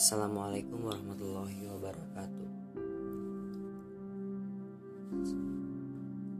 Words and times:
Assalamualaikum 0.00 0.88
warahmatullahi 0.88 1.60
wabarakatuh. 1.76 2.48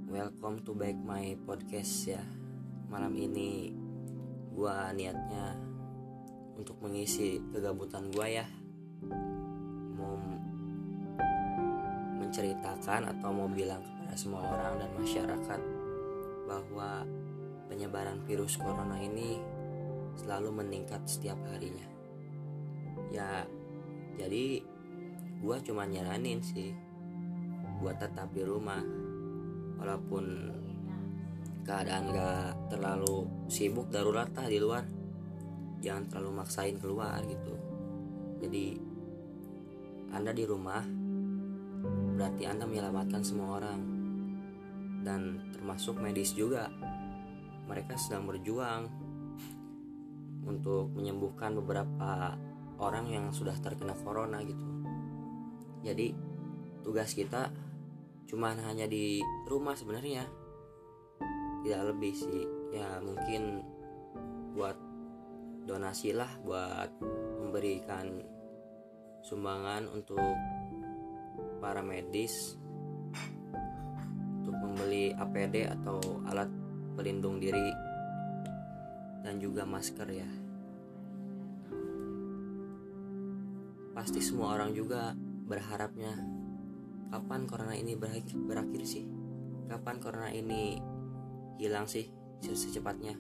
Welcome 0.09 0.65
to 0.65 0.73
back 0.73 0.97
my 1.05 1.37
podcast 1.45 2.09
ya. 2.09 2.25
Malam 2.89 3.13
ini 3.21 3.69
gua 4.57 4.97
niatnya 4.97 5.61
untuk 6.57 6.81
mengisi 6.81 7.37
kegabutan 7.53 8.09
gua 8.17 8.33
ya. 8.33 8.49
Mau 9.93 10.17
menceritakan 12.17 13.13
atau 13.13 13.29
mau 13.29 13.45
bilang 13.53 13.85
kepada 13.85 14.17
semua 14.17 14.41
orang 14.57 14.81
dan 14.81 14.91
masyarakat 14.97 15.61
bahwa 16.49 17.05
penyebaran 17.69 18.25
virus 18.25 18.57
corona 18.57 18.97
ini 19.05 19.37
selalu 20.17 20.49
meningkat 20.49 21.05
setiap 21.05 21.37
harinya 21.53 22.01
ya 23.11 23.43
jadi 24.21 24.61
gue 25.41 25.57
cuma 25.65 25.89
nyaranin 25.89 26.45
sih 26.45 26.77
buat 27.81 27.97
tetap 27.97 28.29
di 28.37 28.45
rumah. 28.45 28.85
Walaupun 29.81 30.25
keadaan 31.65 32.13
gak 32.13 32.69
terlalu 32.69 33.25
sibuk 33.49 33.89
darurat 33.89 34.29
lah 34.37 34.45
di 34.45 34.61
luar. 34.61 34.85
Jangan 35.81 36.13
terlalu 36.13 36.31
maksain 36.45 36.77
keluar 36.77 37.17
gitu. 37.25 37.57
Jadi 38.45 38.77
anda 40.13 40.37
di 40.37 40.45
rumah 40.45 40.85
berarti 42.21 42.45
anda 42.45 42.69
menyelamatkan 42.69 43.25
semua 43.25 43.57
orang. 43.57 43.81
Dan 45.01 45.49
termasuk 45.57 45.97
medis 45.97 46.37
juga. 46.37 46.69
Mereka 47.65 47.97
sedang 47.97 48.29
berjuang 48.29 48.85
untuk 50.45 50.93
menyembuhkan 50.93 51.57
beberapa 51.57 52.37
orang 52.81 53.07
yang 53.13 53.25
sudah 53.31 53.55
terkena 53.61 53.93
corona 54.01 54.41
gitu. 54.41 54.67
Jadi 55.85 56.13
tugas 56.81 57.13
kita 57.13 57.53
cuma 58.27 58.57
hanya 58.57 58.89
di 58.89 59.21
rumah 59.49 59.77
sebenarnya. 59.77 60.25
Tidak 61.61 61.83
lebih 61.93 62.13
sih. 62.17 62.45
Ya 62.73 62.99
mungkin 63.05 63.61
buat 64.57 64.77
donasi 65.69 66.17
lah 66.17 66.31
buat 66.43 66.91
memberikan 67.39 68.11
sumbangan 69.21 69.87
untuk 69.93 70.19
para 71.61 71.85
medis 71.85 72.57
untuk 74.41 74.57
membeli 74.57 75.13
APD 75.13 75.69
atau 75.69 76.01
alat 76.27 76.49
pelindung 76.97 77.39
diri 77.39 77.71
dan 79.21 79.37
juga 79.37 79.69
masker 79.69 80.09
ya 80.09 80.31
pasti 83.95 84.23
semua 84.23 84.55
orang 84.55 84.75
juga 84.75 85.15
berharapnya 85.47 86.15
kapan 87.11 87.47
corona 87.51 87.75
ini 87.75 87.99
berakhir, 87.99 88.39
berakhir 88.39 88.83
sih? 88.87 89.05
Kapan 89.67 89.97
corona 89.99 90.31
ini 90.31 90.79
hilang 91.59 91.87
sih 91.87 92.07
secepatnya? 92.43 93.19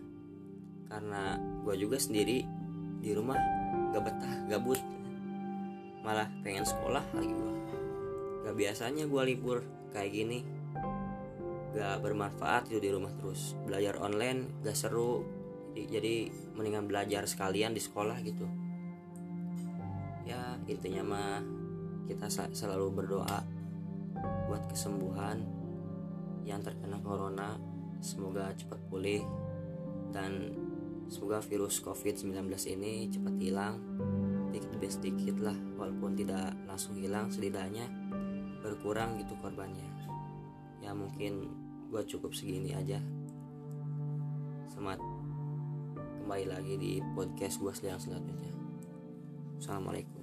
Karena 0.90 1.38
gue 1.62 1.74
juga 1.78 1.98
sendiri 1.98 2.42
di 3.00 3.10
rumah 3.14 3.38
gak 3.94 4.02
betah 4.02 4.34
gabut 4.50 4.80
malah 6.00 6.28
pengen 6.40 6.64
sekolah 6.64 7.04
lagi 7.12 7.32
gue 7.32 7.50
gak 8.44 8.56
biasanya 8.56 9.04
gue 9.06 9.22
libur 9.30 9.62
kayak 9.94 10.10
gini. 10.10 10.38
Gak 11.70 12.02
bermanfaat 12.02 12.66
itu 12.66 12.82
di 12.82 12.90
rumah 12.90 13.14
terus. 13.14 13.54
Belajar 13.62 13.94
online 14.02 14.62
gak 14.66 14.74
seru. 14.74 15.22
Jadi, 15.70 15.86
jadi 15.86 16.14
mendingan 16.58 16.90
belajar 16.90 17.30
sekalian 17.30 17.70
di 17.70 17.78
sekolah 17.78 18.18
gitu 18.26 18.69
ya 20.28 20.56
intinya 20.68 21.02
mah 21.04 21.40
kita 22.10 22.26
selalu 22.50 22.90
berdoa 22.90 23.38
buat 24.50 24.66
kesembuhan 24.66 25.46
yang 26.42 26.60
terkena 26.60 26.98
corona. 27.00 27.54
Semoga 28.00 28.50
cepat 28.56 28.80
pulih 28.88 29.22
dan 30.10 30.56
semoga 31.12 31.44
virus 31.44 31.78
covid-19 31.84 32.48
ini 32.74 33.06
cepat 33.12 33.34
hilang. 33.38 33.74
Sedikit 34.50 34.70
demi 34.74 34.88
sedikit 34.90 35.36
lah 35.38 35.54
walaupun 35.78 36.18
tidak 36.18 36.50
langsung 36.66 36.98
hilang 36.98 37.30
setidaknya 37.30 37.86
berkurang 38.64 39.20
gitu 39.22 39.38
korbannya. 39.38 39.86
Ya 40.82 40.90
mungkin 40.96 41.46
gue 41.92 42.02
cukup 42.02 42.34
segini 42.34 42.74
aja. 42.74 42.98
Selamat 44.72 44.98
kembali 46.24 46.46
lagi 46.50 46.74
di 46.80 46.92
podcast 47.14 47.62
gue 47.62 47.70
selanjutnya 47.74 48.50
Assalamualaikum 49.60 50.19